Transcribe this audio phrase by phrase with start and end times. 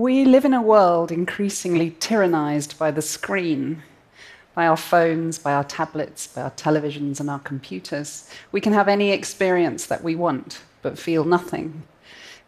[0.00, 3.82] We live in a world increasingly tyrannized by the screen,
[4.54, 8.26] by our phones, by our tablets, by our televisions, and our computers.
[8.50, 11.82] We can have any experience that we want, but feel nothing.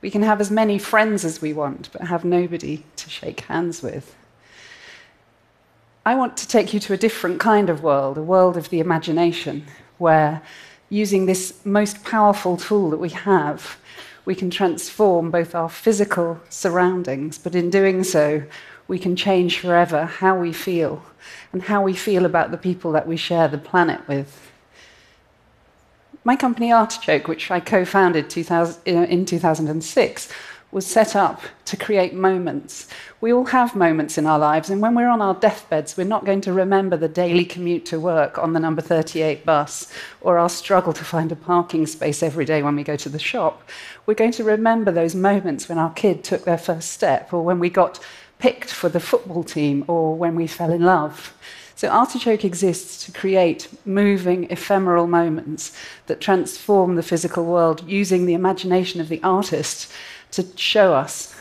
[0.00, 3.82] We can have as many friends as we want, but have nobody to shake hands
[3.82, 4.16] with.
[6.06, 8.80] I want to take you to a different kind of world, a world of the
[8.80, 9.66] imagination,
[9.98, 10.40] where
[10.88, 13.76] using this most powerful tool that we have,
[14.24, 18.42] we can transform both our physical surroundings, but in doing so,
[18.88, 21.02] we can change forever how we feel
[21.52, 24.50] and how we feel about the people that we share the planet with.
[26.24, 30.28] My company Artichoke, which I co founded in 2006,
[30.72, 32.88] was set up to create moments.
[33.20, 36.24] We all have moments in our lives, and when we're on our deathbeds, we're not
[36.24, 40.48] going to remember the daily commute to work on the number 38 bus or our
[40.48, 43.68] struggle to find a parking space every day when we go to the shop.
[44.06, 47.58] We're going to remember those moments when our kid took their first step, or when
[47.58, 48.00] we got
[48.42, 51.32] picked for the football team, or when we fell in love.
[51.76, 55.72] So, Artichoke exists to create moving, ephemeral moments
[56.08, 59.92] that transform the physical world using the imagination of the artist
[60.32, 61.32] to show us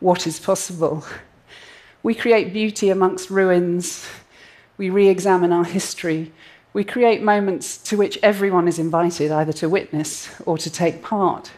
[0.00, 1.06] what is possible.
[2.02, 4.06] We create beauty amongst ruins.
[4.76, 6.32] We re examine our history.
[6.74, 11.50] We create moments to which everyone is invited either to witness or to take part.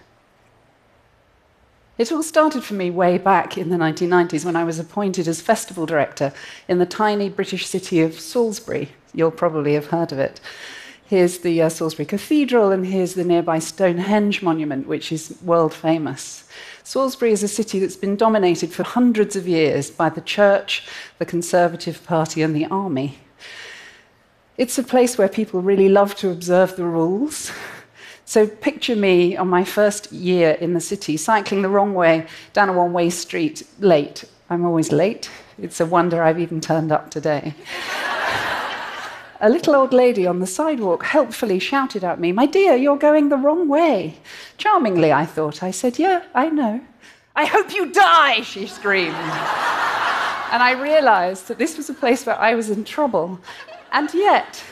[1.99, 5.41] It all started for me way back in the 1990s when I was appointed as
[5.41, 6.33] festival director
[6.69, 8.91] in the tiny British city of Salisbury.
[9.13, 10.41] You'll probably have heard of it.
[11.05, 16.45] Here's the uh, Salisbury Cathedral, and here's the nearby Stonehenge monument, which is world famous.
[16.85, 20.87] Salisbury is a city that's been dominated for hundreds of years by the church,
[21.19, 23.19] the Conservative Party, and the army.
[24.57, 27.51] It's a place where people really love to observe the rules.
[28.29, 32.69] So picture me on my first year in the city, cycling the wrong way down
[32.69, 34.25] a one way street late.
[34.51, 35.31] I'm always late.
[35.57, 37.55] It's a wonder I've even turned up today
[39.41, 43.29] a little old lady on the sidewalk helpfully shouted at me, My dear, you're going
[43.29, 44.19] the wrong way.
[44.57, 45.63] Charmingly, I thought.
[45.63, 46.81] I said, Yeah, I know.
[47.37, 49.15] I hope you die, she screamed.
[49.15, 53.39] and I realized that this was a place where I was in trouble.
[53.93, 54.63] And yet,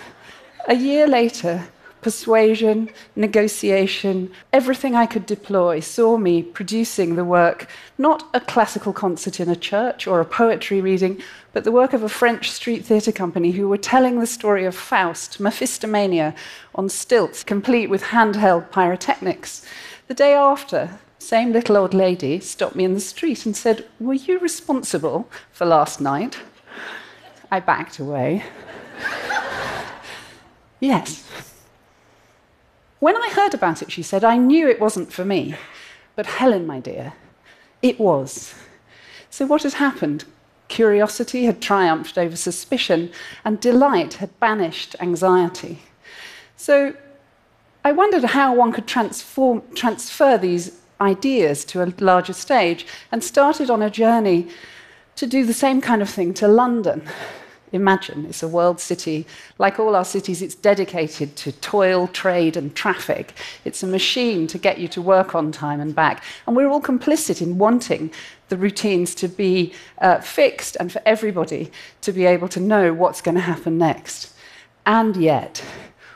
[0.67, 1.65] a year later,
[2.07, 7.69] persuasion, negotiation, everything I could deploy saw me producing the work,
[7.99, 11.21] not a classical concert in a church or a poetry reading,
[11.53, 14.77] but the work of a French street theatre company who were telling the story of
[14.77, 16.33] Faust, Mephistopheles,
[16.77, 19.67] on stilts, complete with handheld pyrotechnics.
[20.07, 24.15] The day after, same little old lady stopped me in the street and said, Were
[24.15, 26.39] you responsible for last night?
[27.51, 28.45] I backed away.
[30.79, 31.25] yes.
[32.99, 35.55] When I heard about it, she said, I knew it wasn't for me.
[36.15, 37.13] But Helen, my dear,
[37.83, 38.55] it was.
[39.29, 40.25] So what had happened?
[40.69, 43.11] Curiosity had triumphed over suspicion,
[43.45, 45.81] and delight had banished anxiety.
[46.57, 46.95] So
[47.85, 53.71] I wondered how one could transform, transfer these ideas to a larger stage and started
[53.71, 54.49] on a journey
[55.17, 57.07] to do the same kind of thing to London.
[57.73, 59.27] Imagine it's a world city.
[59.59, 63.33] Like all our cities, it's dedicated to toil, trade, and traffic.
[63.65, 66.23] It's a machine to get you to work on time and back.
[66.47, 68.11] And we're all complicit in wanting
[68.49, 71.71] the routines to be uh, fixed and for everybody
[72.03, 74.33] to be able to know what's going to happen next.
[74.85, 75.65] And yet,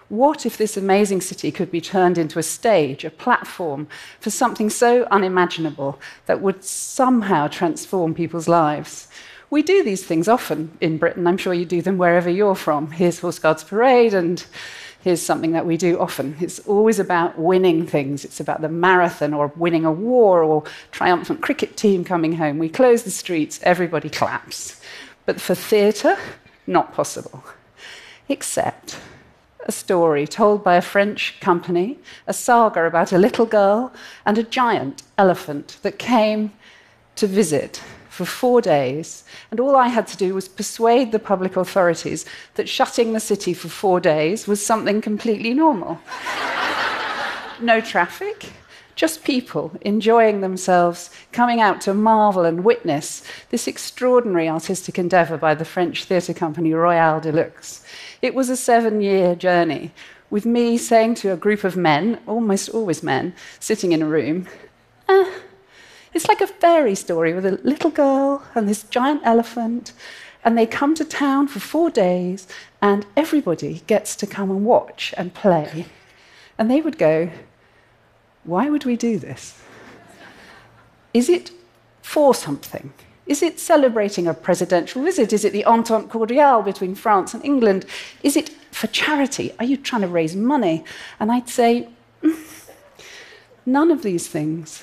[0.08, 3.86] what if this amazing city could be turned into a stage, a platform
[4.18, 9.06] for something so unimaginable that would somehow transform people's lives?
[9.50, 11.26] We do these things often in Britain.
[11.26, 12.92] I'm sure you do them wherever you're from.
[12.92, 14.44] Here's Horse Guards Parade, and
[15.02, 16.36] here's something that we do often.
[16.40, 18.24] It's always about winning things.
[18.24, 20.62] It's about the marathon or winning a war or
[20.92, 22.58] triumphant cricket team coming home.
[22.58, 24.80] We close the streets, everybody claps.
[25.26, 26.16] But for theatre,
[26.68, 27.42] not possible.
[28.28, 29.00] Except
[29.66, 33.92] a story told by a French company, a saga about a little girl
[34.24, 36.52] and a giant elephant that came
[37.16, 37.82] to visit
[38.20, 42.26] for four days, and all I had to do was persuade the public authorities
[42.56, 45.98] that shutting the city for four days was something completely normal.
[47.62, 48.52] no traffic,
[48.94, 55.54] just people enjoying themselves, coming out to marvel and witness this extraordinary artistic endeavor by
[55.54, 57.82] the French theatre company Royal de Luxe.
[58.20, 59.92] It was a seven year journey,
[60.28, 64.46] with me saying to a group of men, almost always men, sitting in a room,
[65.08, 65.30] eh,
[66.12, 69.92] it's like a fairy story with a little girl and this giant elephant,
[70.44, 72.48] and they come to town for four days,
[72.80, 75.86] and everybody gets to come and watch and play.
[76.58, 77.30] And they would go,
[78.44, 79.60] Why would we do this?
[81.12, 81.50] Is it
[82.02, 82.92] for something?
[83.26, 85.32] Is it celebrating a presidential visit?
[85.32, 87.86] Is it the Entente Cordiale between France and England?
[88.24, 89.52] Is it for charity?
[89.60, 90.84] Are you trying to raise money?
[91.20, 91.88] And I'd say,
[92.22, 92.70] mm,
[93.64, 94.82] none of these things.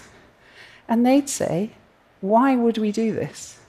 [0.88, 1.72] And they'd say,
[2.22, 3.60] why would we do this?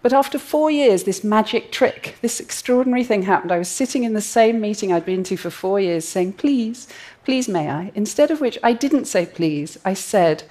[0.00, 3.50] But after four years, this magic trick, this extraordinary thing happened.
[3.50, 6.86] I was sitting in the same meeting I'd been to for four years saying, Please,
[7.24, 7.90] please, may I?
[7.94, 10.44] Instead of which I didn't say please, I said,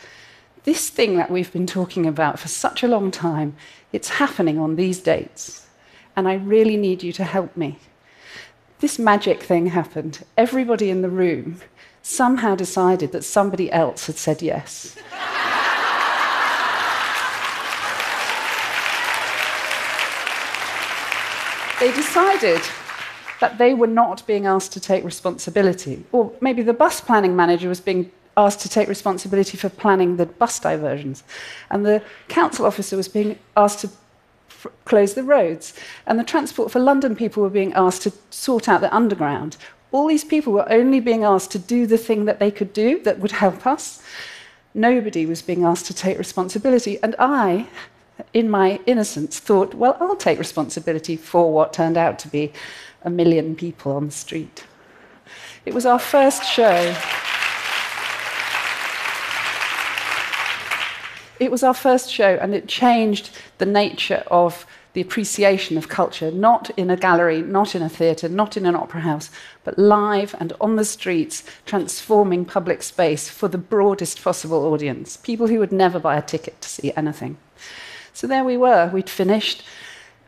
[0.63, 3.55] This thing that we've been talking about for such a long time,
[3.94, 5.65] it's happening on these dates.
[6.15, 7.79] And I really need you to help me.
[8.79, 10.25] This magic thing happened.
[10.35, 11.61] Everybody in the room
[12.01, 14.97] somehow decided that somebody else had said yes.
[21.79, 22.62] they decided
[23.39, 26.03] that they were not being asked to take responsibility.
[26.12, 30.25] Or maybe the bus planning manager was being asked to take responsibility for planning the
[30.25, 31.24] bus diversions.
[31.69, 33.89] And the council officer was being asked to
[34.85, 35.74] close the roads.
[36.06, 39.57] And the Transport for London people were being asked to sort out the underground.
[39.91, 43.01] All these people were only being asked to do the thing that they could do
[43.03, 44.01] that would help us.
[44.73, 47.01] Nobody was being asked to take responsibility.
[47.01, 47.68] And I
[48.34, 52.52] in my innocence, thought, well, I'll take responsibility for what turned out to be
[53.04, 54.66] a million people on the street.
[55.66, 56.96] It was our first show.
[61.40, 63.30] It was our first show, and it changed
[63.60, 68.28] the nature of the appreciation of culture, not in a gallery, not in a theatre,
[68.28, 69.30] not in an opera house,
[69.64, 75.46] but live and on the streets, transforming public space for the broadest possible audience, people
[75.46, 77.38] who would never buy a ticket to see anything.
[78.18, 79.64] So there we were, we'd finished,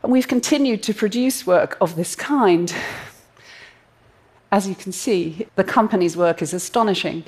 [0.04, 2.72] and we've continued to produce work of this kind.
[4.52, 7.24] As you can see, the company's work is astonishing,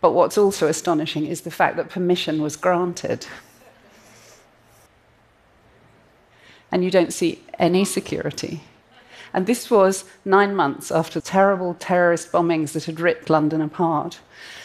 [0.00, 3.28] but what's also astonishing is the fact that permission was granted.
[6.72, 8.62] And you don't see any security.
[9.32, 14.18] And this was nine months after terrible terrorist bombings that had ripped London apart.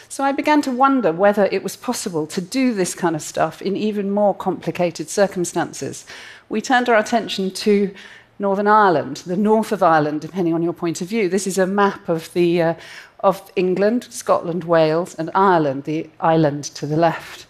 [0.08, 3.60] So I began to wonder whether it was possible to do this kind of stuff
[3.60, 6.06] in even more complicated circumstances.
[6.48, 7.92] We turned our attention to
[8.38, 11.28] Northern Ireland, the north of Ireland, depending on your point of view.
[11.28, 12.74] This is a map of, the, uh,
[13.20, 17.46] of England, Scotland, Wales, and Ireland, the island to the left.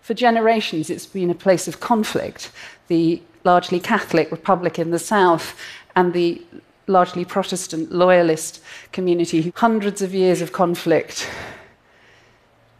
[0.00, 2.52] For generations, it's been a place of conflict.
[2.88, 5.58] The largely Catholic republic in the south
[5.96, 6.42] and the
[6.86, 8.62] largely Protestant loyalist
[8.92, 11.28] community, hundreds of years of conflict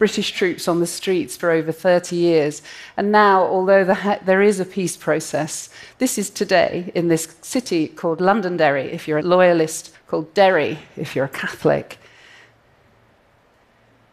[0.01, 2.63] British troops on the streets for over 30 years.
[2.97, 5.69] And now, although the there is a peace process,
[5.99, 11.15] this is today in this city called Londonderry, if you're a loyalist, called Derry, if
[11.15, 11.99] you're a Catholic.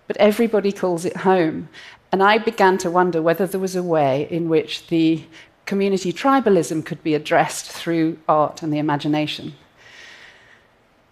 [0.06, 1.70] But everybody calls it home.
[2.12, 5.24] And I began to wonder whether there was a way in which the
[5.64, 9.54] community tribalism could be addressed through art and the imagination.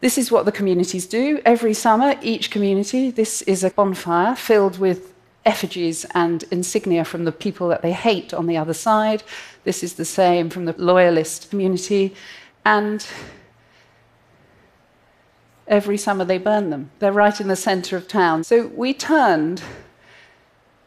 [0.00, 2.16] This is what the communities do every summer.
[2.20, 5.14] Each community, this is a bonfire filled with
[5.46, 9.22] effigies and insignia from the people that they hate on the other side.
[9.64, 12.14] This is the same from the loyalist community.
[12.64, 13.06] And
[15.66, 16.90] every summer they burn them.
[16.98, 18.44] They're right in the center of town.
[18.44, 19.62] So we turned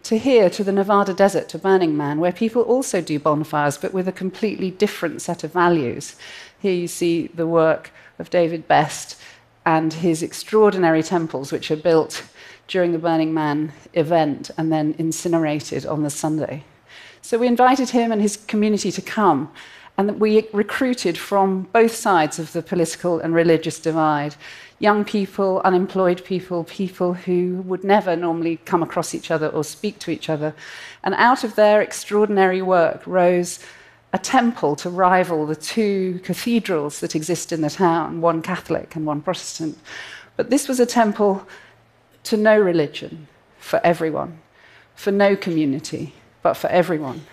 [0.04, 3.94] to here, to the Nevada desert, to Burning Man, where people also do bonfires, but
[3.94, 6.16] with a completely different set of values.
[6.60, 9.20] Here you see the work of David Best
[9.66, 12.24] and his extraordinary temples, which are built
[12.68, 16.64] during the Burning Man event and then incinerated on the Sunday.
[17.22, 19.52] So we invited him and his community to come,
[19.98, 24.36] and we recruited from both sides of the political and religious divide
[24.80, 30.00] young people, unemployed people, people who would never normally come across each other or speak
[30.00, 30.56] to each other.
[31.04, 33.60] And out of their extraordinary work rose
[34.14, 39.06] a temple to rival the two cathedrals that exist in the town, one Catholic and
[39.06, 39.78] one Protestant.
[40.36, 41.46] But this was a temple
[42.24, 43.28] to no religion,
[43.60, 44.40] for everyone,
[44.96, 47.26] for no community, but for everyone.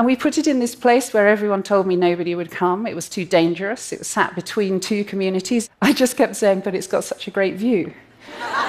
[0.00, 2.86] And we put it in this place where everyone told me nobody would come.
[2.86, 3.92] It was too dangerous.
[3.92, 5.68] It was sat between two communities.
[5.82, 7.92] I just kept saying, but it's got such a great view.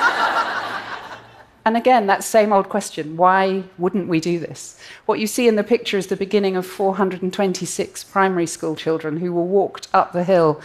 [1.64, 4.80] And again, that same old question why wouldn't we do this?
[5.06, 9.32] What you see in the picture is the beginning of 426 primary school children who
[9.32, 10.60] were walked up the hill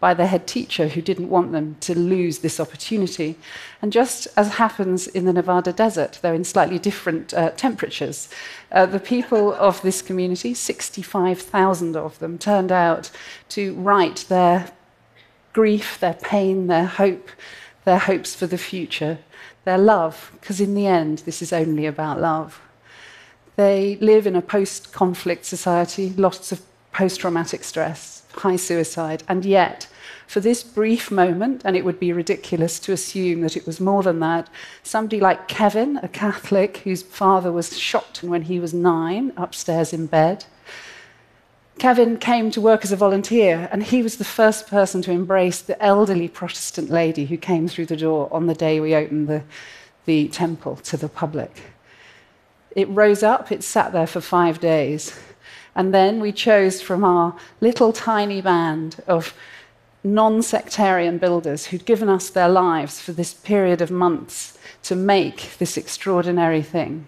[0.00, 3.36] by the head teacher who didn't want them to lose this opportunity.
[3.80, 8.28] And just as happens in the Nevada desert, though in slightly different uh, temperatures,
[8.72, 13.10] uh, the people of this community, 65,000 of them, turned out
[13.50, 14.72] to write their
[15.52, 17.28] grief, their pain, their hope,
[17.84, 19.18] their hopes for the future
[19.64, 22.60] their love, because in the end, this is only about love.
[23.56, 29.44] They live in a post conflict society, lots of post traumatic stress, high suicide, and
[29.44, 29.88] yet,
[30.26, 34.02] for this brief moment, and it would be ridiculous to assume that it was more
[34.02, 34.48] than that,
[34.82, 40.06] somebody like Kevin, a Catholic whose father was shot when he was nine, upstairs in
[40.06, 40.44] bed,
[41.80, 45.62] Kevin came to work as a volunteer, and he was the first person to embrace
[45.62, 49.42] the elderly Protestant lady who came through the door on the day we opened the,
[50.04, 51.62] the temple to the public.
[52.76, 55.18] It rose up, it sat there for five days.
[55.74, 59.34] And then we chose from our little tiny band of
[60.02, 65.58] non sectarian builders who'd given us their lives for this period of months to make
[65.58, 67.06] this extraordinary thing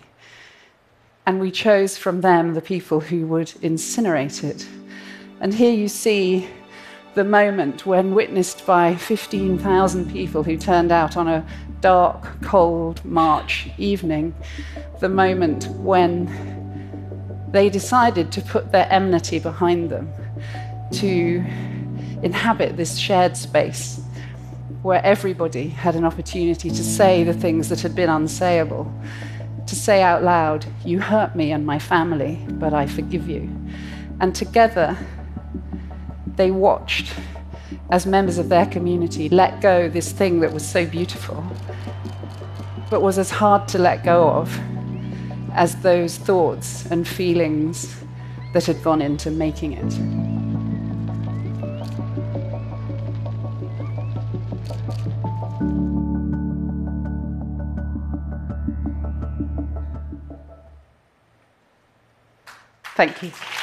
[1.26, 4.66] and we chose from them the people who would incinerate it.
[5.40, 6.48] And here you see
[7.14, 11.46] the moment when, witnessed by 15,000 people who turned out on a
[11.80, 14.34] dark, cold March evening,
[15.00, 16.26] the moment when
[17.52, 20.12] they decided to put their enmity behind them,
[20.92, 21.44] to
[22.22, 24.00] inhabit this shared space
[24.82, 28.90] where everybody had an opportunity to say the things that had been unsayable
[29.66, 33.50] to say out loud, You hurt me and my family, but I forgive you.
[34.20, 34.96] And together,
[36.36, 37.14] they watched
[37.90, 41.44] as members of their community let go this thing that was so beautiful,
[42.90, 44.58] but was as hard to let go of
[45.54, 47.94] as those thoughts and feelings
[48.52, 49.92] that had gone into making it.
[62.94, 63.61] Thank you.